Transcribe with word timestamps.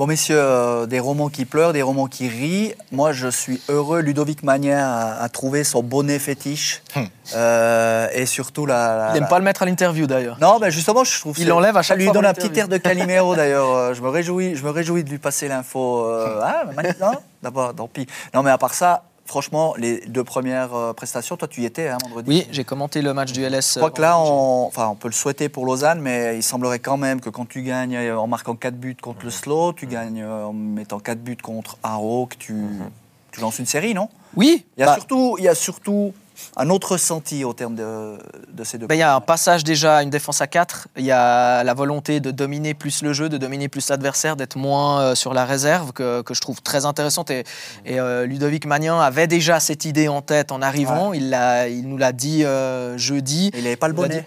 Bon, 0.00 0.06
messieurs, 0.06 0.38
euh, 0.40 0.86
des 0.86 0.98
romans 0.98 1.28
qui 1.28 1.44
pleurent, 1.44 1.74
des 1.74 1.82
romans 1.82 2.06
qui 2.06 2.26
rient. 2.26 2.72
Moi, 2.90 3.12
je 3.12 3.28
suis 3.28 3.60
heureux. 3.68 4.00
Ludovic 4.00 4.42
Magnin 4.42 4.78
a, 4.78 5.28
trouvé 5.28 5.62
son 5.62 5.82
bonnet 5.82 6.18
fétiche. 6.18 6.82
Hmm. 6.96 7.02
Euh, 7.34 8.08
et 8.14 8.24
surtout 8.24 8.64
la. 8.64 9.10
il 9.10 9.20
n'aime 9.20 9.28
pas 9.28 9.38
le 9.38 9.44
mettre 9.44 9.62
à 9.62 9.66
l'interview 9.66 10.06
d'ailleurs. 10.06 10.38
Non, 10.40 10.58
mais 10.58 10.70
justement, 10.70 11.04
je 11.04 11.20
trouve. 11.20 11.38
Il 11.38 11.48
l'enlève 11.48 11.76
à 11.76 11.82
chaque 11.82 11.98
fois. 11.98 12.06
lui 12.06 12.12
donne 12.14 12.24
un 12.24 12.32
petit 12.32 12.58
air 12.58 12.66
de 12.66 12.78
Calimero 12.78 13.36
d'ailleurs. 13.36 13.68
Euh, 13.76 13.92
je 13.92 14.00
me 14.00 14.08
réjouis, 14.08 14.56
je 14.56 14.64
me 14.64 14.70
réjouis 14.70 15.04
de 15.04 15.10
lui 15.10 15.18
passer 15.18 15.48
l'info. 15.48 16.08
ah, 16.42 16.64
non, 16.98 17.12
d'abord, 17.42 17.74
tant 17.74 17.86
pis. 17.86 18.06
Non, 18.32 18.42
mais 18.42 18.50
à 18.50 18.56
part 18.56 18.72
ça, 18.72 19.02
franchement, 19.30 19.74
les 19.78 20.00
deux 20.08 20.24
premières 20.24 20.74
euh, 20.74 20.92
prestations, 20.92 21.36
toi 21.36 21.46
tu 21.46 21.62
y 21.62 21.64
étais 21.64 21.88
hein, 21.88 21.98
vendredi 22.02 22.28
Oui, 22.28 22.46
j'ai 22.50 22.64
commenté 22.64 23.00
le 23.00 23.14
match 23.14 23.30
du 23.30 23.44
LS. 23.44 23.74
Je 23.74 23.78
crois 23.78 23.92
que 23.92 24.02
là, 24.02 24.18
on, 24.18 24.66
enfin, 24.66 24.88
on 24.88 24.96
peut 24.96 25.06
le 25.06 25.14
souhaiter 25.14 25.48
pour 25.48 25.64
Lausanne, 25.64 26.00
mais 26.00 26.36
il 26.36 26.42
semblerait 26.42 26.80
quand 26.80 26.96
même 26.96 27.20
que 27.20 27.30
quand 27.30 27.48
tu 27.48 27.62
gagnes 27.62 27.96
euh, 27.96 28.18
en 28.18 28.26
marquant 28.26 28.56
4 28.56 28.74
buts 28.74 28.96
contre 29.00 29.24
le 29.24 29.30
Slow, 29.30 29.72
tu 29.72 29.86
gagnes 29.86 30.22
euh, 30.22 30.46
en 30.46 30.52
mettant 30.52 30.98
4 30.98 31.20
buts 31.20 31.36
contre 31.36 31.78
Haro, 31.84 32.26
que 32.26 32.34
tu, 32.34 32.54
mhm. 32.54 32.90
tu 33.30 33.40
lances 33.40 33.60
une 33.60 33.66
série, 33.66 33.94
non? 33.94 34.08
Oui. 34.34 34.66
Il 34.76 34.80
y 34.80 34.82
a 34.82 34.86
bah 34.86 34.94
surtout, 34.94 35.36
il 35.38 35.44
y 35.44 35.48
a 35.48 35.54
surtout 35.54 36.12
un 36.56 36.70
autre 36.70 36.92
ressenti 36.92 37.44
au 37.44 37.52
terme 37.52 37.74
de, 37.74 38.18
ces 38.64 38.78
deux 38.78 38.86
ben, 38.86 38.94
Il 38.94 38.98
y 38.98 39.02
a 39.02 39.14
un 39.14 39.20
passage 39.20 39.64
déjà 39.64 39.98
à 39.98 40.02
une 40.02 40.10
défense 40.10 40.40
à 40.40 40.46
4. 40.46 40.88
Il 40.96 41.04
y 41.04 41.12
a 41.12 41.62
la 41.64 41.74
volonté 41.74 42.20
de 42.20 42.30
dominer 42.30 42.74
plus 42.74 43.02
le 43.02 43.12
jeu, 43.12 43.28
de 43.28 43.38
dominer 43.38 43.68
plus 43.68 43.88
l'adversaire, 43.88 44.36
d'être 44.36 44.56
moins 44.56 45.00
euh, 45.00 45.14
sur 45.14 45.34
la 45.34 45.44
réserve, 45.44 45.92
que, 45.92 46.22
je 46.30 46.40
trouve 46.40 46.62
très 46.62 46.84
intéressante. 46.86 47.30
Et, 47.30 47.44
euh, 47.88 48.26
Ludovic 48.26 48.66
Magnan 48.66 49.00
avait 49.00 49.26
déjà 49.26 49.60
cette 49.60 49.84
idée 49.84 50.08
en 50.08 50.22
tête 50.22 50.52
en 50.52 50.62
arrivant. 50.62 51.12
Il, 51.12 51.36
il, 51.70 51.88
nous 51.88 51.96
l'a 51.96 52.12
dit 52.12 52.44
euh, 52.44 52.96
jeudi. 52.98 53.50
il 53.54 53.64
n'avait 53.64 53.76
pas 53.76 53.88
le 53.88 53.94
bonnet 53.94 54.26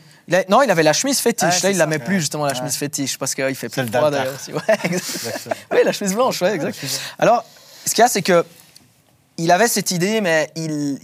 non, 0.49 0.61
il 0.61 0.71
avait 0.71 0.83
la 0.83 0.93
chemise 0.93 1.19
fétiche. 1.19 1.63
Là, 1.63 1.69
il 1.69 1.73
ne 1.73 1.79
la 1.79 1.85
met 1.85 1.99
plus, 1.99 2.19
justement, 2.19 2.45
la 2.45 2.53
chemise 2.53 2.75
fétiche, 2.75 3.17
parce 3.17 3.35
qu'il 3.35 3.55
fait 3.55 3.69
plus 3.69 3.87
froid 3.87 4.09
d'ailleurs. 4.09 4.37
oui, 5.71 5.79
la 5.83 5.91
chemise 5.91 6.13
blanche, 6.13 6.41
ouais, 6.41 6.55
exact. 6.55 6.77
Alors, 7.19 7.43
ce 7.85 7.93
qu'il 7.93 8.01
y 8.01 8.05
a, 8.05 8.07
c'est 8.07 8.21
que 8.21 8.45
il 9.37 9.51
avait 9.51 9.67
cette 9.67 9.91
idée, 9.91 10.21
mais 10.21 10.51
il, 10.55 10.99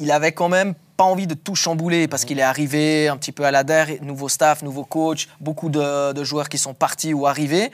il 0.00 0.10
avait 0.10 0.32
quand 0.32 0.48
même 0.48 0.74
pas 0.96 1.04
envie 1.04 1.26
de 1.26 1.34
tout 1.34 1.54
chambouler 1.54 2.08
parce 2.08 2.24
qu'il 2.24 2.38
est 2.38 2.42
arrivé 2.42 3.08
un 3.08 3.16
petit 3.16 3.32
peu 3.32 3.44
à 3.44 3.50
la 3.50 3.64
der, 3.64 4.02
nouveau 4.02 4.28
staff, 4.28 4.62
nouveau 4.62 4.84
coach, 4.84 5.28
beaucoup 5.40 5.68
de, 5.68 6.24
joueurs 6.24 6.48
qui 6.48 6.58
sont 6.58 6.74
partis 6.74 7.14
ou 7.14 7.26
arrivés. 7.26 7.70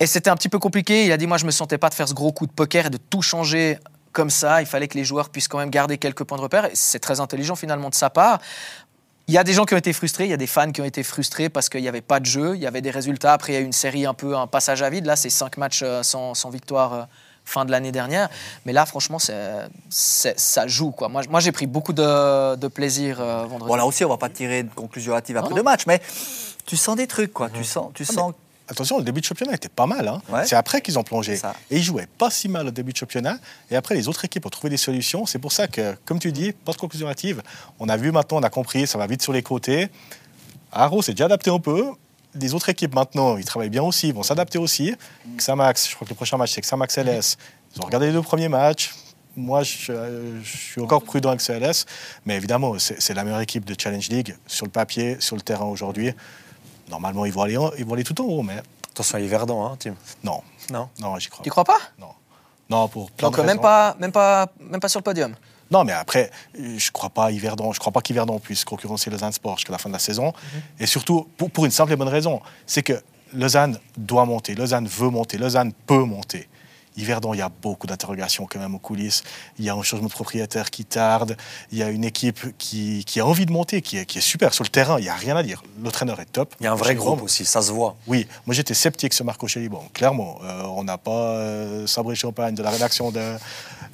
Et 0.00 0.06
c'était 0.06 0.30
un 0.30 0.36
petit 0.36 0.48
peu 0.48 0.58
compliqué. 0.58 1.06
Il 1.06 1.12
a 1.12 1.16
dit 1.16 1.26
Moi, 1.26 1.38
je 1.38 1.46
me 1.46 1.50
sentais 1.50 1.78
pas 1.78 1.88
de 1.88 1.94
faire 1.94 2.08
ce 2.08 2.14
gros 2.14 2.32
coup 2.32 2.46
de 2.46 2.52
poker 2.52 2.86
et 2.86 2.90
de 2.90 2.98
tout 2.98 3.22
changer 3.22 3.78
comme 4.12 4.30
ça. 4.30 4.60
Il 4.60 4.66
fallait 4.66 4.88
que 4.88 4.98
les 4.98 5.04
joueurs 5.04 5.30
puissent 5.30 5.48
quand 5.48 5.58
même 5.58 5.70
garder 5.70 5.98
quelques 5.98 6.24
points 6.24 6.38
de 6.38 6.42
repère. 6.42 6.68
C'est 6.74 6.98
très 6.98 7.20
intelligent 7.20 7.54
finalement 7.54 7.90
de 7.90 7.94
sa 7.94 8.10
part. 8.10 8.40
Il 9.28 9.34
y 9.34 9.38
a 9.38 9.44
des 9.44 9.52
gens 9.52 9.64
qui 9.64 9.74
ont 9.74 9.78
été 9.78 9.92
frustrés, 9.92 10.24
il 10.24 10.30
y 10.30 10.34
a 10.34 10.36
des 10.36 10.48
fans 10.48 10.72
qui 10.72 10.80
ont 10.80 10.84
été 10.84 11.02
frustrés 11.04 11.48
parce 11.48 11.68
qu'il 11.68 11.80
n'y 11.80 11.88
avait 11.88 12.00
pas 12.00 12.18
de 12.18 12.26
jeu, 12.26 12.56
il 12.56 12.60
y 12.60 12.66
avait 12.66 12.80
des 12.80 12.90
résultats. 12.90 13.32
Après, 13.32 13.52
il 13.52 13.54
y 13.54 13.58
a 13.58 13.60
eu 13.60 13.64
une 13.64 13.72
série 13.72 14.04
un 14.04 14.14
peu, 14.14 14.36
un 14.36 14.48
passage 14.48 14.82
à 14.82 14.90
vide. 14.90 15.06
Là, 15.06 15.14
c'est 15.14 15.30
cinq 15.30 15.56
matchs 15.58 15.82
euh, 15.84 16.02
sans, 16.02 16.34
sans 16.34 16.50
victoire 16.50 16.92
euh, 16.92 17.02
fin 17.52 17.64
de 17.64 17.70
l'année 17.70 17.92
dernière. 17.92 18.28
Mais 18.64 18.72
là, 18.72 18.86
franchement, 18.86 19.18
ça 19.18 20.66
joue. 20.66 20.90
Quoi. 20.90 21.08
Moi, 21.08 21.22
moi 21.28 21.40
j'ai 21.40 21.52
pris 21.52 21.66
beaucoup 21.66 21.92
de, 21.92 22.68
plaisir 22.68 23.20
euh, 23.20 23.44
vendredi. 23.44 23.68
Bon, 23.68 23.76
là 23.76 23.86
aussi, 23.86 24.04
on 24.04 24.08
ne 24.08 24.14
va 24.14 24.18
pas 24.18 24.28
tirer 24.28 24.62
de 24.62 24.70
conclusion 24.70 25.14
hâtive 25.14 25.36
après 25.36 25.54
deux 25.54 25.62
matchs, 25.62 25.86
mais 25.86 26.00
tu 26.66 26.76
sens 26.76 26.96
des 26.96 27.06
trucs. 27.06 27.32
Quoi. 27.32 27.50
Tu 27.50 27.64
sens, 27.64 27.90
tu 27.94 28.04
ah, 28.08 28.12
sens 28.12 28.32
Attention, 28.68 28.96
le 28.96 29.04
début 29.04 29.20
de 29.20 29.26
championnat 29.26 29.54
était 29.54 29.68
pas 29.68 29.86
mal. 29.86 30.08
Hein. 30.08 30.22
C'est 30.46 30.56
après 30.56 30.80
qu'ils 30.80 30.98
ont 30.98 31.02
plongé. 31.02 31.38
Et 31.70 31.76
ils 31.76 31.82
jouaient 31.82 32.08
pas 32.18 32.30
si 32.30 32.48
mal 32.48 32.68
au 32.68 32.70
début 32.70 32.92
de 32.92 32.96
championnat. 32.96 33.36
Et 33.70 33.76
après, 33.76 33.94
les 33.94 34.08
autres 34.08 34.24
équipes 34.24 34.46
ont 34.46 34.50
trouvé 34.50 34.70
des 34.70 34.76
solutions. 34.78 35.26
C'est 35.26 35.38
pour 35.38 35.52
ça 35.52 35.66
que, 35.66 35.94
comme 36.06 36.18
tu 36.18 36.32
dis, 36.32 36.52
pas 36.52 36.72
de 36.72 36.78
conclusion 36.78 37.08
hâtive. 37.08 37.42
On 37.80 37.88
a 37.88 37.96
vu 37.96 38.12
maintenant, 38.12 38.38
on 38.38 38.42
a 38.42 38.50
compris, 38.50 38.86
ça 38.86 38.96
va 38.96 39.06
vite 39.06 39.22
sur 39.22 39.32
les 39.32 39.42
côtés. 39.42 39.88
Arrow 40.70 41.02
s'est 41.02 41.12
déjà 41.12 41.26
adapté 41.26 41.50
un 41.50 41.58
peu 41.58 41.90
les 42.34 42.54
autres 42.54 42.68
équipes 42.68 42.94
maintenant, 42.94 43.36
ils 43.36 43.44
travaillent 43.44 43.70
bien 43.70 43.82
aussi, 43.82 44.08
ils 44.08 44.14
vont 44.14 44.22
s'adapter 44.22 44.58
aussi. 44.58 44.94
Xamax, 45.36 45.90
je 45.90 45.94
crois 45.94 46.06
que 46.06 46.12
le 46.12 46.16
prochain 46.16 46.36
match, 46.36 46.52
c'est 46.52 46.60
Xamax 46.60 46.98
LS. 46.98 47.36
Ils 47.74 47.82
ont 47.82 47.86
regardé 47.86 48.06
les 48.06 48.12
deux 48.12 48.22
premiers 48.22 48.48
matchs. 48.48 48.94
Moi, 49.34 49.62
je, 49.62 50.40
suis 50.44 50.80
encore 50.80 51.02
prudent 51.02 51.30
avec 51.30 51.40
CLS, 51.40 51.86
mais 52.26 52.36
évidemment, 52.36 52.74
c'est 52.78 53.14
la 53.14 53.24
meilleure 53.24 53.40
équipe 53.40 53.64
de 53.64 53.74
Challenge 53.78 54.06
League 54.08 54.36
sur 54.46 54.66
le 54.66 54.70
papier, 54.70 55.16
sur 55.20 55.36
le 55.36 55.42
terrain 55.42 55.64
aujourd'hui. 55.64 56.12
Normalement, 56.90 57.24
ils 57.24 57.32
vont 57.32 57.42
aller, 57.42 57.58
ils 57.78 57.86
vont 57.86 57.94
aller 57.94 58.04
tout 58.04 58.20
en 58.20 58.24
haut, 58.24 58.42
mais 58.42 58.60
attention 58.90 59.16
à 59.16 59.20
Yverdon, 59.20 59.64
hein, 59.64 59.76
Tim. 59.78 59.94
Non, 60.22 60.42
non, 60.70 60.90
non, 61.00 61.18
j'y 61.18 61.28
crois. 61.28 61.42
Tu 61.42 61.48
crois 61.48 61.64
pas? 61.64 61.78
Non, 61.98 62.10
non 62.68 62.88
pour 62.88 63.10
Donc 63.18 63.38
même 63.38 63.60
pas, 63.60 63.96
même 63.98 64.12
pas, 64.12 64.52
même 64.60 64.80
pas 64.80 64.88
sur 64.88 65.00
le 65.00 65.04
podium. 65.04 65.34
Non, 65.72 65.84
mais 65.84 65.92
après, 65.92 66.30
je 66.54 66.90
crois 66.90 67.10
pas 67.10 67.30
Yverdon, 67.30 67.72
je 67.72 67.80
crois 67.80 67.92
pas 67.92 68.02
qu'Yverdon 68.02 68.38
puisse 68.38 68.64
concurrencer 68.64 69.10
Lausanne 69.10 69.32
Sport 69.32 69.56
jusqu'à 69.56 69.72
la 69.72 69.78
fin 69.78 69.88
de 69.88 69.94
la 69.94 69.98
saison. 69.98 70.26
Mhm. 70.26 70.62
Et 70.80 70.86
surtout, 70.86 71.26
pour, 71.36 71.50
pour, 71.50 71.64
une 71.64 71.70
simple 71.70 71.92
et 71.92 71.96
bonne 71.96 72.08
raison, 72.08 72.40
c'est 72.66 72.82
que 72.82 73.00
Lausanne 73.32 73.78
doit 73.96 74.26
monter, 74.26 74.54
Lausanne 74.54 74.86
veut 74.86 75.08
monter, 75.08 75.38
Lausanne 75.38 75.72
peut 75.86 76.04
monter. 76.04 76.48
Yverdon, 76.96 77.32
il 77.34 77.38
y 77.38 77.42
a 77.42 77.48
beaucoup 77.48 77.86
d'interrogations 77.86 78.46
quand 78.50 78.58
même 78.58 78.74
aux 78.74 78.78
coulisses. 78.78 79.22
Il 79.58 79.64
y 79.64 79.70
a 79.70 79.74
un 79.74 79.82
changement 79.82 80.08
de 80.08 80.12
propriétaire 80.12 80.70
qui 80.70 80.84
tarde. 80.84 81.36
Il 81.70 81.78
y 81.78 81.82
a 81.82 81.88
une 81.88 82.04
équipe 82.04 82.56
qui, 82.58 83.04
a 83.18 83.26
envie 83.26 83.46
de 83.46 83.52
monter, 83.52 83.82
qui 83.82 83.96
est, 83.96 84.04
qui 84.04 84.18
est 84.18 84.22
super 84.22 84.52
sur 84.52 84.64
le 84.64 84.68
terrain. 84.68 84.98
Il 84.98 85.02
n'y 85.02 85.08
a 85.08 85.14
rien 85.14 85.36
à 85.36 85.42
dire. 85.42 85.62
Le 85.82 85.90
traîneur 85.90 86.20
est 86.20 86.26
top. 86.26 86.54
Il 86.60 86.64
y 86.64 86.66
a 86.66 86.72
un 86.72 86.76
vrai 86.76 86.94
groupe 86.94 87.22
aussi, 87.22 87.44
ça 87.44 87.62
se 87.62 87.72
voit. 87.72 87.96
Oui, 88.06 88.26
moi 88.46 88.54
j'étais 88.54 88.74
sceptique 88.74 89.14
sur 89.14 89.24
Marco 89.24 89.46
Chelly. 89.46 89.68
Bon, 89.68 89.82
clairement, 89.94 90.38
euh, 90.44 90.62
on 90.64 90.84
n'a 90.84 90.98
pas 90.98 91.10
euh, 91.10 91.86
sabré 91.86 92.14
champagne 92.14 92.54
de 92.54 92.62
la 92.62 92.70
rédaction 92.70 93.10
de 93.10 93.36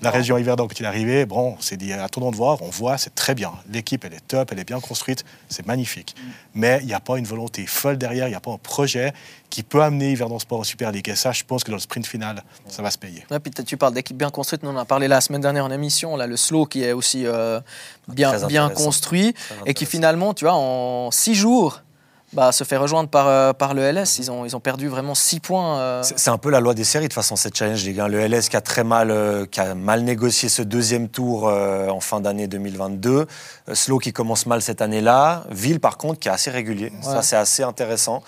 la 0.03 0.10
région 0.10 0.38
Yverdon 0.38 0.69
quand 0.69 0.78
il 0.78 0.84
est 0.84 0.88
arrivé. 0.88 1.26
Bon, 1.26 1.56
c'est 1.60 1.76
dit, 1.76 1.92
attendons 1.92 2.31
de 2.31 2.36
voir. 2.36 2.62
On 2.62 2.70
voit, 2.70 2.98
c'est 2.98 3.14
très 3.14 3.34
bien. 3.34 3.53
L'équipe, 3.70 4.04
elle 4.04 4.14
est 4.14 4.26
top, 4.26 4.50
elle 4.53 4.59
est 4.59 4.64
bien 4.64 4.81
construite, 4.81 5.25
c'est 5.48 5.66
magnifique. 5.66 6.14
Mais 6.54 6.78
il 6.82 6.86
n'y 6.86 6.94
a 6.94 7.00
pas 7.00 7.19
une 7.19 7.25
volonté 7.25 7.66
folle 7.66 7.98
derrière, 7.98 8.26
il 8.26 8.31
n'y 8.31 8.37
a 8.37 8.41
pas 8.41 8.53
un 8.53 8.58
projet 8.58 9.12
qui 9.50 9.62
peut 9.62 9.82
amener 9.82 10.12
Yverdon 10.12 10.38
Sport 10.38 10.60
en 10.60 10.64
Super 10.64 10.92
League. 10.92 11.08
Et 11.08 11.16
ça, 11.16 11.32
je 11.32 11.42
pense 11.44 11.64
que 11.64 11.70
dans 11.70 11.76
le 11.76 11.82
sprint 11.82 12.06
final, 12.06 12.42
ça 12.66 12.82
va 12.82 12.91
se 12.91 12.98
payer. 12.98 13.25
puis 13.42 13.53
tu 13.64 13.76
parles 13.76 13.94
d'équipe 13.94 14.16
bien 14.16 14.31
construite. 14.31 14.62
Nous, 14.62 14.70
on 14.70 14.75
en 14.75 14.78
a 14.78 14.84
parlé 14.84 15.08
la 15.08 15.20
semaine 15.20 15.41
dernière 15.41 15.64
en 15.64 15.70
émission. 15.70 16.16
Là, 16.16 16.26
le 16.26 16.37
slow 16.37 16.66
qui 16.66 16.82
est 16.84 16.92
aussi 16.92 17.26
euh, 17.26 17.60
bien, 18.08 18.47
bien 18.47 18.70
construit 18.70 19.34
et 19.66 19.75
qui 19.75 19.87
finalement, 19.87 20.34
tu 20.34 20.44
vois, 20.44 20.54
en 20.54 21.10
six 21.10 21.34
jours, 21.34 21.82
bah, 22.32 22.52
se 22.52 22.64
fait 22.64 22.76
rejoindre 22.76 23.08
par, 23.08 23.26
euh, 23.26 23.52
par 23.52 23.74
le 23.74 23.82
LS. 23.82 24.18
Ils 24.18 24.30
ont, 24.30 24.44
ils 24.44 24.54
ont 24.56 24.60
perdu 24.60 24.88
vraiment 24.88 25.14
six 25.14 25.40
points. 25.40 25.78
Euh. 25.78 26.02
C'est 26.02 26.30
un 26.30 26.38
peu 26.38 26.50
la 26.50 26.60
loi 26.60 26.74
des 26.74 26.84
séries 26.84 27.04
de 27.04 27.08
toute 27.08 27.14
façon, 27.14 27.36
cette 27.36 27.56
challenge, 27.56 27.84
les 27.84 27.92
gars. 27.94 28.08
Le 28.08 28.20
LS 28.26 28.48
qui 28.48 28.56
a 28.56 28.60
très 28.60 28.84
mal, 28.84 29.12
qui 29.50 29.60
a 29.60 29.74
mal 29.74 30.02
négocié 30.02 30.48
ce 30.48 30.62
deuxième 30.62 31.08
tour 31.08 31.44
en 31.44 32.00
fin 32.00 32.20
d'année 32.20 32.46
2022. 32.46 33.26
Slow 33.72 33.98
qui 33.98 34.12
commence 34.12 34.46
mal 34.46 34.62
cette 34.62 34.82
année-là. 34.82 35.44
Ville, 35.50 35.80
par 35.80 35.96
contre, 35.96 36.18
qui 36.18 36.28
est 36.28 36.32
assez 36.32 36.50
régulier. 36.50 36.92
Ça, 37.02 37.22
c'est 37.22 37.36
assez 37.36 37.62
intéressant. 37.62 38.22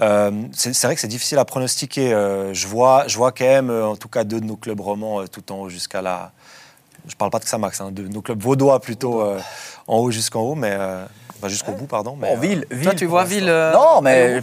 Euh, 0.00 0.30
c'est 0.52 0.82
vrai 0.82 0.94
que 0.94 1.00
c'est 1.00 1.08
difficile 1.08 1.38
à 1.38 1.44
pronostiquer. 1.44 2.12
Euh, 2.12 2.52
je, 2.52 2.66
vois, 2.66 3.06
je 3.06 3.16
vois 3.16 3.32
quand 3.32 3.44
même, 3.44 3.70
euh, 3.70 3.86
en 3.86 3.96
tout 3.96 4.08
cas, 4.08 4.24
deux 4.24 4.40
de 4.40 4.46
nos 4.46 4.56
clubs 4.56 4.80
romans 4.80 5.24
tout 5.26 5.52
en 5.52 5.60
haut 5.60 5.68
jusqu'à 5.68 6.02
la. 6.02 6.32
Je 7.06 7.14
parle 7.14 7.30
pas 7.30 7.38
de 7.38 7.44
Xamax, 7.44 7.80
hein, 7.80 7.92
de 7.92 8.08
nos 8.08 8.22
clubs 8.22 8.42
vaudois 8.42 8.80
plutôt 8.80 9.22
en 9.86 9.98
haut 9.98 10.10
jusqu'en 10.10 10.40
haut, 10.40 10.54
mais. 10.54 10.76
Jusqu'au 11.48 11.72
bout, 11.72 11.86
pardon. 11.86 12.16
Mais, 12.18 12.36
ville, 12.36 12.66
ville, 12.70 12.84
Toi, 12.84 12.94
tu 12.94 13.06
vois 13.06 13.24
Ville. 13.24 13.52
non, 13.72 14.00
mais 14.02 14.40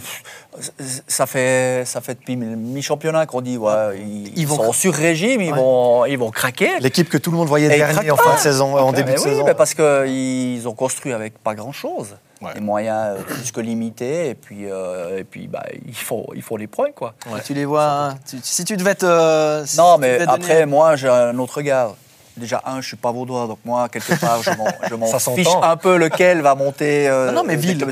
ça 1.06 1.26
fait, 1.26 1.84
ça 1.86 2.00
fait 2.00 2.14
depuis 2.14 2.36
mi-championnat 2.36 3.26
qu'on 3.26 3.40
dit 3.40 3.56
ouais, 3.56 3.98
ils, 4.36 4.48
sont 4.48 4.72
sur 4.72 4.94
régime, 4.94 5.40
ils, 5.40 5.54
vont, 5.54 6.04
ils 6.04 6.18
vont 6.18 6.30
craquer. 6.30 6.78
L'équipe 6.80 7.08
que 7.08 7.18
tout 7.18 7.30
le 7.30 7.36
monde 7.36 7.48
voyait 7.48 7.68
dernier 7.68 8.10
en 8.10 8.16
fin 8.16 8.34
de 8.34 8.40
saison, 8.40 8.76
en 8.76 8.92
début 8.92 9.12
de 9.12 9.18
oui, 9.18 9.22
saison. 9.22 9.44
Mais 9.44 9.54
parce 9.54 9.74
qu'ils 9.74 10.68
ont 10.68 10.74
construit 10.74 11.12
avec 11.12 11.38
pas 11.38 11.54
grand-chose 11.54 12.16
des 12.54 12.60
moyens 12.60 13.18
euh, 13.18 13.22
plus 13.22 13.52
que 13.52 13.60
limités. 13.60 14.30
Et 14.30 14.34
puis, 14.34 14.70
euh, 14.70 15.18
et 15.18 15.24
puis 15.24 15.46
bah, 15.46 15.64
il, 15.86 15.94
faut, 15.94 16.26
il 16.34 16.42
faut 16.42 16.56
les 16.56 16.66
points. 16.66 16.92
Quoi. 16.94 17.14
Tu 17.44 17.54
les 17.54 17.64
vois. 17.64 18.14
si 18.42 18.64
tu 18.64 18.76
devais 18.76 18.94
te. 18.94 19.76
non, 19.76 19.98
mais 19.98 20.20
après, 20.26 20.66
moi, 20.66 20.96
j'ai 20.96 21.08
un 21.08 21.38
autre 21.38 21.58
regard. 21.58 21.94
Déjà, 22.36 22.62
un, 22.64 22.80
je 22.80 22.86
suis 22.88 22.96
pas 22.96 23.12
vaudois, 23.12 23.46
donc 23.46 23.58
moi, 23.64 23.88
quelque 23.88 24.18
part, 24.18 24.42
je 24.42 24.94
m'en 24.94 25.18
fiche 25.36 25.54
un 25.62 25.76
peu 25.76 25.96
lequel 25.96 26.40
va 26.40 26.54
monter 26.54 27.08
euh, 27.08 27.30
non, 27.32 27.44
mais 27.44 27.56
ville. 27.56 27.84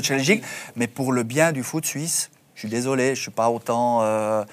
Mais 0.75 0.87
pour 0.87 1.11
le 1.11 1.23
bien 1.23 1.51
du 1.51 1.63
foot 1.63 1.85
suisse, 1.85 2.31
je 2.55 2.61
suis 2.61 2.69
désolé, 2.69 3.15
je 3.15 3.21
suis 3.21 3.31
pas 3.31 3.49
autant. 3.49 3.99
Euh, 4.01 4.43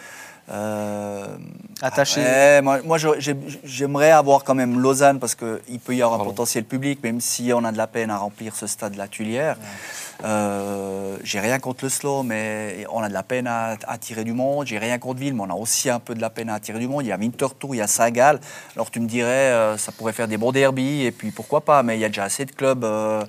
Attaché. 1.81 2.61
moi, 2.63 2.81
moi 2.85 2.99
j'aimerais 3.65 4.11
avoir 4.11 4.45
quand 4.45 4.55
même 4.55 4.81
Lausanne 4.81 5.21
parce 5.21 5.35
qu'il 5.35 5.79
peut 5.85 5.95
y 5.95 6.03
avoir 6.03 6.21
un 6.21 6.25
potentiel 6.25 6.65
public, 6.65 7.03
même 7.03 7.21
si 7.21 7.53
on 7.55 7.65
a 7.65 7.73
de 7.73 7.77
la 7.77 7.87
peine 7.87 8.11
à 8.11 8.17
remplir 8.17 8.57
ce 8.57 8.67
stade 8.67 8.95
de 8.95 8.99
la 8.99 9.09
Tuilière. 9.09 9.57
Euh, 10.25 11.17
j'ai 11.23 11.39
rien 11.39 11.59
contre 11.59 11.85
le 11.85 11.91
slow, 11.91 12.23
mais 12.23 12.85
on 12.91 13.03
a 13.03 13.09
de 13.09 13.15
la 13.15 13.23
peine 13.23 13.47
à 13.47 13.77
attirer 13.87 14.25
du 14.25 14.33
monde. 14.33 14.67
J'ai 14.67 14.79
rien 14.79 14.99
contre 14.99 15.21
Ville, 15.21 15.35
mais 15.35 15.43
on 15.43 15.51
a 15.51 15.55
aussi 15.55 15.91
un 15.91 16.01
peu 16.01 16.15
de 16.15 16.21
la 16.21 16.31
peine 16.31 16.49
à 16.49 16.55
attirer 16.55 16.79
du 16.79 16.89
monde. 16.89 17.05
Il 17.05 17.09
y 17.09 17.13
a 17.13 17.17
Winterthur, 17.17 17.75
il 17.75 17.79
y 17.79 17.81
a 17.81 17.87
Saint-Gall. 17.87 18.41
Alors 18.75 18.91
tu 18.91 19.01
me 19.01 19.07
dirais, 19.07 19.53
euh, 19.53 19.77
ça 19.77 19.93
pourrait 19.93 20.13
faire 20.13 20.29
des 20.29 20.37
bons 20.37 20.53
derbies, 20.53 21.05
et 21.05 21.13
puis 21.13 21.31
pourquoi 21.31 21.61
pas, 21.61 21.83
mais 21.83 21.97
il 21.97 22.01
y 22.01 22.05
a 22.05 22.09
déjà 22.09 22.25
assez 22.25 22.45
de 22.45 22.53
clubs. 22.53 22.85
Euh, 22.85 23.25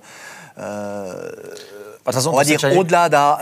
on 2.06 2.32
va 2.32 2.44
dire 2.44 2.64
au-delà 2.78 3.10
d'art. 3.10 3.40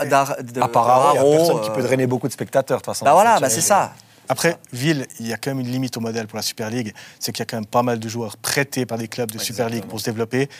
À 0.60 0.68
part 0.68 1.14
il 1.14 1.20
n'y 1.20 1.34
a 1.34 1.36
personne 1.36 1.60
qui 1.62 1.70
peut 1.70 1.82
drainer 1.82 2.06
beaucoup 2.06 2.28
de 2.28 2.32
spectateurs, 2.32 2.78
de 2.78 2.82
toute 2.82 2.94
façon. 2.94 3.04
Bah 3.04 3.12
voilà, 3.12 3.40
bah 3.40 3.50
c'est 3.50 3.60
ça. 3.60 3.92
Après, 4.28 4.58
Ville, 4.72 5.06
il 5.20 5.26
y 5.26 5.32
a 5.32 5.38
quand 5.38 5.50
même 5.50 5.60
une 5.60 5.72
limite 5.72 5.96
au 5.96 6.00
modèle 6.00 6.26
pour 6.26 6.36
la 6.36 6.42
Super 6.42 6.68
League, 6.68 6.92
c'est 7.18 7.32
qu'il 7.32 7.40
y 7.40 7.42
a 7.42 7.46
quand 7.46 7.56
même 7.56 7.66
pas 7.66 7.82
mal 7.82 7.98
de 7.98 8.08
joueurs 8.08 8.36
prêtés 8.36 8.84
par 8.84 8.98
des 8.98 9.08
clubs 9.08 9.30
de 9.30 9.38
Super 9.38 9.70
League 9.70 9.84
pour 9.86 10.00
se 10.00 10.04
développer, 10.04 10.50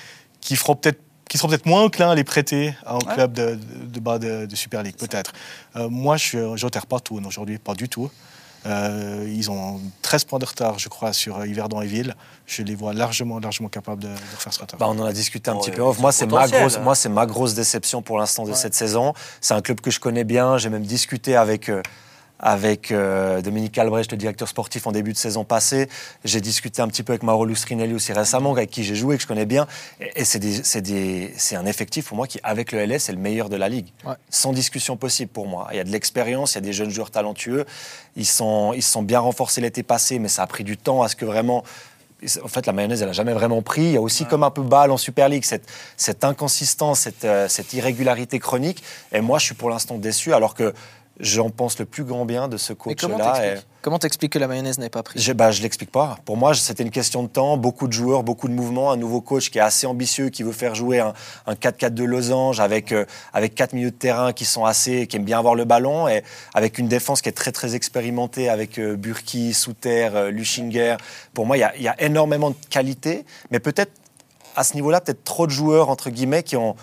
qui 0.40 0.56
feront 0.56 0.74
peut-être 0.74 1.00
qui 1.28 1.36
seront 1.36 1.48
peut-être 1.48 1.66
moins 1.66 1.82
enclins 1.82 2.10
à 2.10 2.14
les 2.14 2.24
prêter 2.24 2.74
à 2.86 2.94
un 2.94 2.98
club 3.00 3.34
de, 3.34 4.00
bas 4.00 4.18
de, 4.18 4.48
Super 4.54 4.82
League, 4.82 4.96
peut-être. 4.96 5.32
Euh, 5.76 5.90
moi, 5.90 6.16
je 6.16 6.56
suis 6.56 6.70
pas 6.70 6.80
partout 6.88 7.20
aujourd'hui, 7.22 7.58
pas 7.58 7.74
du 7.74 7.86
tout. 7.86 8.10
Ils 8.66 9.50
ont 9.50 9.81
13 10.02 10.25
points 10.25 10.38
de 10.38 10.44
retard, 10.44 10.78
je 10.78 10.88
crois, 10.88 11.12
sur 11.12 11.44
Yverdon 11.44 11.81
et 11.81 11.87
Ville. 11.87 12.14
Je 12.46 12.62
les 12.62 12.75
vois 12.75 12.93
largement, 12.93 13.38
largement 13.38 13.69
capables 13.69 14.02
de, 14.02 14.08
faire 14.38 14.52
ce 14.52 14.60
retard. 14.60 14.78
Bah, 14.78 14.87
on 14.88 14.99
en 14.99 15.05
a 15.05 15.12
discuté 15.12 15.50
un 15.50 15.56
petit 15.56 15.70
peu 15.70 15.82
Moi, 15.99 16.12
c'est 16.12 16.26
ma, 16.26 16.49
grosse, 16.49 16.78
moi, 16.78 16.94
ma 17.10 17.26
grosse 17.26 17.55
déception 17.55 18.02
pour 18.02 18.19
l'instant 18.19 18.44
de 18.44 18.52
cette 18.55 18.75
saison. 18.75 19.14
C'est 19.40 19.55
un 19.55 19.60
club 19.60 19.81
que 19.81 19.90
je 19.90 20.00
connais 20.00 20.25
bien. 20.25 20.58
J'ai 20.58 20.70
même 20.70 20.84
discuté 20.84 21.37
avec 21.37 21.70
avec 22.38 22.93
euh, 22.93 23.40
Dominique 23.43 23.76
Albrecht, 23.79 24.12
le 24.12 24.19
directeur 24.19 24.49
sportif, 24.49 24.87
en 24.87 24.93
début 24.93 25.12
de 25.12 25.19
saison 25.19 25.44
passée. 25.44 25.88
J'ai 26.25 26.40
discuté 26.40 26.82
un 26.82 26.88
petit 26.88 27.02
peu 27.02 27.12
avec 27.12 27.23
Mauro 27.23 27.44
Lustrinelli 27.44 27.94
aussi 27.94 28.12
récemment, 28.12 28.52
avec 28.52 28.70
qui 28.70 28.85
j'ai 28.85 28.94
joué, 28.94 29.17
que 29.17 29.23
je 29.23 29.26
connais 29.26 29.46
bien. 29.46 29.67
Et, 30.00 30.25
c'est 30.25 31.56
un 31.56 31.67
effectif 31.67 32.08
pour 32.08 32.17
moi 32.17 32.26
qui, 32.26 32.38
avec 32.43 32.73
le 32.73 32.85
LS, 32.85 33.08
est 33.08 33.12
le 33.12 33.19
meilleur 33.19 33.49
de 33.49 33.56
la 33.56 33.69
Ligue. 33.69 33.88
Sans 34.31 34.52
discussion 34.52 34.96
possible 34.96 35.31
pour 35.31 35.46
moi. 35.46 35.69
Il 35.73 35.76
y 35.76 35.81
a 35.81 35.85
de 35.85 35.90
l'expérience, 35.90 36.52
il 36.52 36.56
y 36.56 36.58
a 36.58 36.62
des 36.62 36.73
jeunes 36.73 36.90
joueurs 36.90 37.11
talentueux. 37.11 37.67
Ils 38.17 38.26
sont, 38.26 38.73
ils 38.75 38.82
sont 38.82 39.02
bien 39.02 39.20
renforcés 39.20 39.61
l'été 39.61 39.82
passé, 39.82 40.19
mais 40.19 40.29
ça 40.29 40.43
a 40.43 40.46
pris 40.46 40.64
du 40.64 40.76
temps 40.76 41.02
à 41.02 41.08
ce 41.08 41.17
que 41.17 41.25
vraiment 41.25 41.64
en 42.43 42.49
fait, 42.49 42.67
la 42.67 42.73
mayonnaise, 42.73 43.00
elle 43.02 43.08
n'a 43.08 43.12
jamais 43.12 43.32
vraiment 43.32 43.62
pris. 43.62 43.82
Il 43.82 43.93
y 43.93 43.96
a 43.96 44.00
aussi, 44.00 44.26
comme 44.26 44.43
un 44.43 44.50
peu 44.50 44.62
balle 44.62 44.91
en 44.91 44.96
Super 44.96 45.29
League, 45.29 45.44
cette, 45.44 45.69
cette 45.96 46.25
inconsistance, 46.25 47.00
cette, 47.00 47.25
euh, 47.25 47.49
cette, 47.49 47.73
irrégularité 47.75 48.38
chronique. 48.38 48.82
Et 49.12 49.20
moi, 49.20 49.38
je 49.38 49.46
suis 49.46 49.55
pour 49.55 49.70
l'instant 49.70 49.99
déçu, 49.99 50.34
alors 50.34 50.55
que 50.55 50.75
J'en 51.20 51.50
pense 51.50 51.79
le 51.79 51.85
plus 51.85 52.05
grand 52.05 52.25
bien 52.25 52.47
de 52.47 52.56
ce 52.56 52.73
coach-là. 52.73 53.56
Comment 53.82 53.99
t'expliques 53.99 54.32
que 54.32 54.38
la 54.38 54.49
mayonnaise 54.49 54.79
n'est 54.79 54.91
pas 54.91 55.03
prise 55.03 55.23
Je, 55.23 55.32
bah, 55.32 55.50
je 55.50 55.62
l'explique 55.62 55.91
pas. 55.91 56.19
Pour 56.25 56.37
moi, 56.37 56.55
c'était 56.55 56.82
une 56.82 56.91
question 56.91 57.23
de 57.23 57.29
temps. 57.29 57.56
Beaucoup 57.56 57.88
de 57.88 57.93
joueurs, 57.93 58.23
beaucoup 58.23 58.49
de 58.49 58.53
mouvements. 58.53 58.93
Un 58.93 58.97
nouveau 58.97 59.20
coach 59.20 59.50
qui 59.50 59.59
est 59.59 59.62
assez 59.62 59.87
ambitieux, 59.87 60.29
qui 60.29 60.43
veut 60.43 60.53
faire 60.53 60.75
jouer 60.75 61.00
un, 61.00 61.15
4-4 61.49 61.94
de 61.94 62.05
losange 62.05 62.61
avec, 62.61 62.93
euh, 62.93 63.05
avec 63.32 63.55
quatre 63.55 63.73
milieux 63.73 63.91
de 63.91 63.97
terrain 63.97 64.32
qui 64.32 64.44
sont 64.44 64.65
assez, 64.65 65.06
qui 65.06 65.17
aiment 65.17 65.25
bien 65.25 65.38
avoir 65.38 65.55
le 65.55 65.65
ballon 65.65 66.06
et 66.06 66.23
avec 66.55 66.79
une 66.79 66.88
défense 66.88 67.23
qui 67.23 67.29
est 67.29 67.32
très 67.32 67.53
très 67.53 67.75
expérimentée 67.75 68.49
avec 68.49 68.79
euh, 68.79 68.97
Burki, 68.97 69.55
Souter, 69.55 70.11
euh, 70.15 70.31
Lushinger. 70.31 70.97
Pour 71.35 71.47
moi, 71.47 71.56
il 71.56 71.69
y, 71.79 71.82
y, 71.82 71.88
a 71.88 72.00
énormément 72.00 72.50
de 72.50 72.56
qualité, 72.70 73.25
mais 73.50 73.61
peut-être 73.61 73.93
à 74.55 74.65
ce 74.65 74.75
niveau-là, 74.75 75.00
peut-être 75.00 75.25
trop 75.25 75.47
de 75.47 75.53
joueurs 75.53 75.88
entre 75.88 76.11
guillemets 76.11 76.43
qui 76.43 76.56
ont 76.56 76.76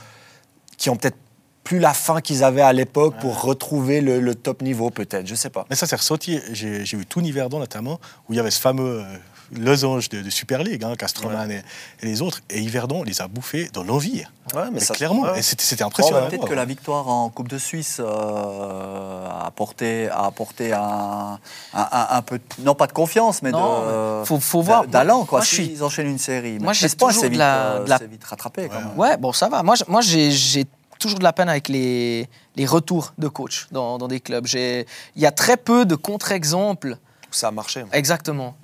qui 0.77 0.89
ont 0.89 0.97
peut-être 0.97 1.17
plus 1.65 1.79
la 1.79 1.93
fin 1.93 2.21
qu'ils 2.21 2.43
avaient 2.43 2.61
à 2.61 2.71
l'époque 2.71 3.15
pour 3.19 3.41
retrouver 3.41 3.99
le, 3.99 4.35
top 4.35 4.61
niveau, 4.61 4.91
peut-être. 4.91 5.27
Je 5.27 5.35
sais 5.35 5.49
pas. 5.49 5.65
Mais 5.69 5.75
ça 5.75 5.87
s'est 5.87 5.97
ressorti. 5.97 6.39
J'ai 6.53 6.83
vu 6.83 7.05
tout 7.05 7.19
Niverdon 7.19 7.59
notamment, 7.59 7.99
où 8.29 8.33
il 8.33 8.37
y 8.37 8.39
avait 8.39 8.51
ce 8.51 8.61
fameux 8.61 9.01
euh, 9.01 9.03
losange 9.51 10.09
de, 10.09 10.29
Super 10.29 10.63
League, 10.63 10.83
hein, 10.83 10.93
Castroman 10.95 11.49
et, 11.49 11.63
les 12.03 12.21
autres. 12.21 12.41
Et 12.51 12.61
Yverdon 12.61 13.01
les 13.03 13.19
a 13.19 13.27
bouffés 13.27 13.69
dans 13.73 13.83
l'envie. 13.83 14.23
Ouais, 14.53 14.61
mais, 14.71 14.79
clairement, 14.79 15.25
c'était 15.41 15.83
impressionnant. 15.83 16.27
Peut-être 16.29 16.47
que 16.47 16.53
la 16.53 16.65
victoire 16.65 17.07
en 17.07 17.29
Coupe 17.29 17.47
de 17.47 17.57
Suisse 17.57 17.97
euh, 17.99 19.27
a 19.27 19.47
apporté, 19.47 20.07
a 20.09 20.25
apporté 20.25 20.71
un, 20.71 21.39
un, 21.73 22.21
peu, 22.21 22.39
non 22.59 22.75
pas 22.75 22.85
de 22.85 22.93
confiance, 22.93 23.41
mais 23.41 23.51
de, 23.51 24.23
faut, 24.23 24.39
faut 24.39 24.61
voir. 24.61 24.85
d'allant. 24.85 25.27
Ils 25.57 25.83
enchaînent 25.83 26.09
une 26.09 26.19
série. 26.19 26.59
Moi, 26.59 26.73
j'ai 26.73 26.89
toujours 26.89 27.23
de 27.23 27.37
la, 27.37 27.79
vite, 27.79 28.01
euh, 28.01 28.07
vite 28.07 28.23
rattrapé. 28.23 28.69
Quand 28.69 28.79
même. 28.79 28.99
ouais, 28.99 29.17
bon, 29.17 29.33
ça 29.33 29.49
va. 29.49 29.63
Moi, 29.63 29.75
moi 29.87 30.01
j'ai 30.01 30.65
toujours 30.99 31.19
de 31.19 31.23
la 31.23 31.33
peine 31.33 31.49
avec 31.49 31.67
les, 31.67 32.27
les 32.55 32.65
retours 32.65 33.13
de 33.17 33.27
coach 33.27 33.67
dans, 33.71 33.97
dans 33.97 34.07
des 34.07 34.19
clubs. 34.19 34.47
Il 34.53 34.85
y 35.15 35.25
a 35.25 35.31
très 35.31 35.57
peu 35.57 35.85
de 35.85 35.95
contre-exemples 35.95 36.97
ça 37.35 37.49
a 37.49 37.51
marché. 37.51 37.85
Exactement. 37.91 38.55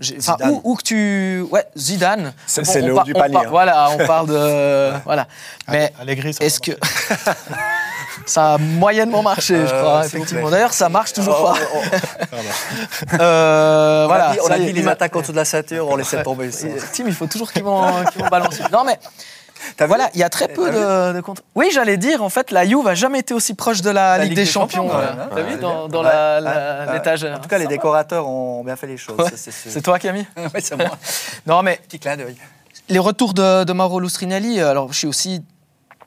Où, 0.63 0.75
que 0.75 0.83
tu. 0.83 1.41
Ouais, 1.51 1.65
Zidane. 1.77 2.33
C'est 2.45 2.81
le 2.81 2.95
haut 2.95 3.03
du 3.03 3.13
panier. 3.13 3.37
Hein. 3.37 3.49
Voilà, 3.49 3.89
on 3.91 4.05
parle 4.05 4.27
de. 4.27 4.91
voilà. 5.05 5.27
Mais 5.67 5.93
est-ce 6.39 6.59
que. 6.59 6.71
ça 8.25 8.53
a 8.53 8.57
moyennement 8.57 9.23
marché, 9.23 9.65
je 9.65 9.73
crois, 9.73 10.05
effectivement. 10.05 10.49
D'ailleurs, 10.49 10.73
ça 10.73 10.89
marche 10.89 11.13
toujours 11.13 11.43
pas. 11.43 11.57
euh, 13.19 14.05
voilà. 14.07 14.35
On 14.43 14.51
a 14.51 14.59
dit, 14.59 14.71
les 14.71 14.87
attaques 14.87 15.15
autour 15.15 15.33
de 15.33 15.39
la 15.39 15.45
ceinture, 15.45 15.87
on 15.87 15.95
laissait 15.95 16.23
tomber. 16.23 16.49
Tim, 16.93 17.03
il 17.07 17.13
faut 17.13 17.27
toujours 17.27 17.51
qu'ils 17.51 17.63
vont, 17.63 18.03
qu 18.05 18.19
balancer. 18.29 18.63
Non, 18.71 18.83
mais 18.85 18.97
voilà, 19.79 20.09
il 20.13 20.19
y 20.19 20.23
a 20.23 20.29
très 20.29 20.47
peu 20.47 20.69
de, 20.69 21.13
de 21.13 21.21
contre. 21.21 21.43
Oui, 21.55 21.69
j'allais 21.71 21.97
dire, 21.97 22.23
en 22.23 22.29
fait, 22.29 22.51
la 22.51 22.65
Juve 22.65 22.85
n'a 22.85 22.95
jamais 22.95 23.19
été 23.19 23.33
aussi 23.33 23.53
proche 23.53 23.81
de 23.81 23.89
la, 23.89 24.17
Ligue, 24.19 24.33
des, 24.33 24.45
Champions. 24.45 24.89
T'as 24.89 25.41
vu, 25.41 25.57
dans, 25.57 25.87
dans 25.87 26.03
l'étagère. 26.03 27.37
En 27.37 27.39
tout 27.39 27.49
cas, 27.49 27.57
les 27.57 27.67
décorateurs 27.67 28.27
ont 28.27 28.63
bien 28.63 28.75
fait 28.75 28.87
les 28.87 28.97
choses. 28.97 29.17
C'est 29.35 29.81
toi 29.81 29.97
mis 30.13 30.25
Oui, 30.37 30.61
c'est 30.61 30.75
moi. 30.75 30.97
non, 31.45 31.61
mais. 31.63 31.79
Petit 31.87 31.99
clin 31.99 32.17
d'œil. 32.17 32.35
Les 32.89 32.99
retours 32.99 33.33
de, 33.33 33.63
de 33.63 33.73
Mauro 33.73 33.99
Lustrinelli, 33.99 34.59
alors 34.59 34.91
je 34.91 34.97
suis 34.97 35.07
aussi 35.07 35.43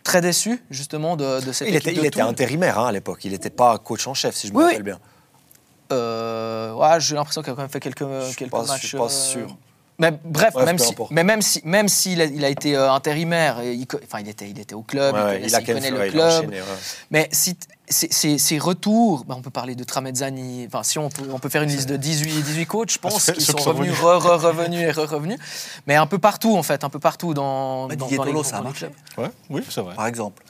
très 0.02 0.20
déçu 0.20 0.62
justement 0.70 1.16
de, 1.16 1.44
de 1.44 1.52
cette 1.52 1.68
il 1.68 1.76
équipe. 1.76 1.92
Était, 1.92 2.00
il 2.00 2.06
était 2.06 2.20
intérimaire 2.20 2.78
hein, 2.78 2.88
à 2.88 2.92
l'époque, 2.92 3.24
il 3.24 3.32
n'était 3.32 3.50
pas 3.50 3.78
coach 3.78 4.06
en 4.06 4.12
chef, 4.12 4.34
si 4.34 4.48
je 4.48 4.52
me 4.52 4.62
rappelle 4.62 4.82
bien. 4.82 4.98
Euh, 5.92 6.72
ouais, 6.74 7.00
j'ai 7.00 7.14
l'impression 7.14 7.42
qu'il 7.42 7.52
a 7.52 7.56
quand 7.56 7.62
même 7.62 7.70
fait 7.70 7.80
quelques, 7.80 8.04
quelques 8.36 8.52
matchs. 8.52 8.82
Je 8.82 8.86
suis 8.86 8.98
pas 8.98 9.04
euh, 9.04 9.08
sûr. 9.08 9.56
Mais 9.98 10.10
bref, 10.24 10.54
même, 10.56 10.78
si, 10.78 10.92
mais 11.10 11.22
même 11.22 11.40
si, 11.40 11.60
même 11.64 11.88
s'il 11.88 12.20
a, 12.20 12.24
il 12.24 12.44
a 12.44 12.48
été 12.48 12.76
euh, 12.76 12.90
intérimaire, 12.90 13.62
il, 13.62 13.86
enfin 14.02 14.18
il 14.20 14.28
était, 14.28 14.50
il 14.50 14.58
était 14.58 14.74
au 14.74 14.82
club, 14.82 15.14
il, 15.40 15.50
connaît, 15.64 15.90
le 15.90 16.10
club. 16.10 16.52
mais 17.12 17.28
si 17.32 17.56
ces 17.88 18.58
retours, 18.58 19.24
bah, 19.24 19.36
on 19.38 19.42
peut 19.42 19.50
parler 19.50 19.76
de 19.76 19.84
Tramezzani, 19.84 20.66
enfin 20.66 20.82
si 20.82 20.98
on 20.98 21.10
peut, 21.10 21.28
on 21.32 21.38
peut 21.38 21.48
faire 21.48 21.62
une 21.62 21.70
liste 21.70 21.88
de 21.88 21.96
18, 21.96 22.42
18 22.42 22.66
coachs, 22.66 22.92
je 22.92 22.98
pense, 22.98 23.30
qui 23.30 23.40
sont 23.40 23.56
revenus, 23.56 23.92
re, 24.00 24.18
re, 24.18 24.42
revenus 24.42 24.80
et 24.80 24.90
re, 24.90 25.08
revenus, 25.08 25.38
mais 25.86 25.94
un 25.94 26.06
peu 26.06 26.18
partout 26.18 26.56
en 26.56 26.64
fait, 26.64 26.82
un 26.82 26.90
peu 26.90 26.98
partout 26.98 27.32
dans, 27.32 27.86
bah, 27.86 27.94
dans, 27.94 28.08
dans 28.08 28.24
les, 28.24 28.44
ça 28.44 28.58
a 28.58 28.62
marché. 28.62 28.88
Ouais, 29.16 29.30
oui, 29.48 29.62
c'est 29.68 29.80
vrai. 29.80 29.94
Par 29.94 30.08
exemple. 30.08 30.42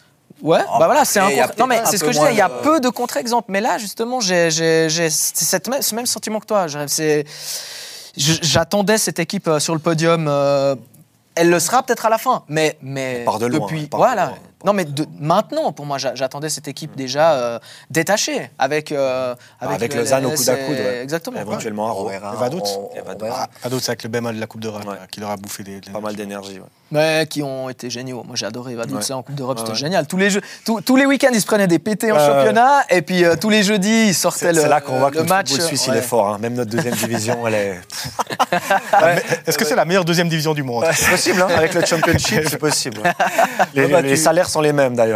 Ouais, 0.42 0.60
oh, 0.66 0.78
bah 0.78 0.86
voilà, 0.86 1.04
c'est 1.04 1.20
un 1.20 1.28
Non, 1.58 1.66
mais 1.66 1.82
c'est 1.84 1.96
ce 1.96 2.04
que 2.04 2.12
je 2.12 2.18
disais, 2.18 2.32
il 2.32 2.38
y 2.38 2.40
a 2.40 2.48
peu 2.48 2.80
de 2.80 2.88
contre-exemples. 2.88 3.52
Mais 3.52 3.60
là, 3.60 3.78
justement, 3.78 4.20
j'ai 4.20 4.50
ce 4.50 5.94
même 5.94 6.06
sentiment 6.06 6.40
que 6.40 6.46
toi. 6.46 6.66
C'est 6.86 7.24
J'attendais 8.16 8.98
cette 8.98 9.18
équipe 9.18 9.48
euh, 9.48 9.58
sur 9.58 9.74
le 9.74 9.80
podium. 9.80 10.26
Euh, 10.28 10.76
elle 11.34 11.50
le 11.50 11.58
sera 11.58 11.82
peut-être 11.82 12.06
à 12.06 12.10
la 12.10 12.18
fin, 12.18 12.44
mais 12.48 12.78
mais 12.80 13.24
par 13.24 13.38
de 13.38 13.46
loin, 13.46 13.60
depuis 13.60 13.88
voilà. 13.90 14.34
Non, 14.64 14.72
mais 14.72 14.86
de, 14.86 15.06
maintenant, 15.20 15.72
pour 15.72 15.84
moi, 15.84 15.98
j'attendais 15.98 16.48
cette 16.48 16.68
équipe 16.68 16.96
déjà 16.96 17.34
euh, 17.34 17.58
détachée 17.90 18.50
avec 18.58 18.92
euh, 18.92 19.34
avec, 19.60 19.76
avec 19.76 19.94
le 19.94 20.04
ZAN 20.04 20.24
au 20.24 20.30
coude 20.30 20.48
à 20.48 20.56
coude, 20.56 20.76
exactement. 21.02 21.40
éventuellement. 21.40 22.10
Et 22.10 22.18
Vadot, 22.18 23.78
c'est 23.78 23.90
avec 23.90 24.02
le 24.04 24.08
bémol 24.08 24.34
de 24.34 24.40
la 24.40 24.46
Coupe 24.46 24.60
d'Europe 24.60 24.84
qui 25.10 25.20
leur 25.20 25.30
a 25.30 25.36
bouffé 25.36 25.62
des, 25.64 25.80
pas 25.92 26.00
mal 26.00 26.16
d'énergie. 26.16 26.60
Mais 26.90 27.26
qui 27.28 27.42
ont 27.42 27.68
été 27.68 27.90
géniaux. 27.90 28.22
Moi, 28.24 28.36
j'ai 28.36 28.46
adoré 28.46 28.74
Vadou 28.74 28.96
en 28.96 29.22
Coupe 29.22 29.34
d'Europe, 29.34 29.58
c'était 29.58 29.74
génial. 29.74 30.06
Tous 30.06 30.16
les 30.16 30.30
jeux, 30.30 30.40
tous, 30.64 30.96
les 30.96 31.04
week-ends, 31.04 31.30
ils 31.32 31.40
se 31.40 31.46
prenaient 31.46 31.66
des 31.66 31.78
PT 31.78 32.12
en 32.12 32.18
championnat, 32.18 32.84
et 32.88 33.02
puis 33.02 33.22
tous 33.40 33.50
les 33.50 33.62
jeudis, 33.62 34.08
ils 34.08 34.14
sortaient 34.14 34.52
le, 34.52 34.62
C'est 34.62 34.68
là 34.68 34.80
qu'on 34.80 34.98
voit 34.98 35.10
que 35.10 35.18
le 35.18 35.24
match. 35.24 35.52
Le 35.52 35.60
suisse, 35.60 35.86
il 35.88 35.94
est 35.94 36.02
fort. 36.02 36.28
Hein. 36.28 36.38
Même 36.40 36.54
notre 36.54 36.70
deuxième 36.70 36.94
division, 36.94 37.46
elle 37.46 37.54
est. 37.54 37.80
Est-ce 39.46 39.58
que 39.58 39.64
c'est 39.64 39.76
la 39.76 39.84
meilleure 39.84 40.04
deuxième 40.04 40.28
division 40.28 40.54
du 40.54 40.62
monde? 40.62 40.84
C'est 40.94 41.10
possible, 41.10 41.42
hein. 41.42 41.48
avec 41.56 41.74
le 41.74 41.84
Championship, 41.84 42.48
c'est 42.48 42.58
possible. 42.58 43.02
Les, 43.74 43.88
les 44.02 44.16
salaires 44.16 44.48
sont 44.54 44.60
les 44.60 44.72
mêmes 44.72 44.94
d'ailleurs. 44.94 45.12